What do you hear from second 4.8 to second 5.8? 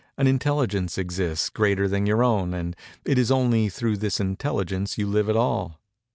you live at all."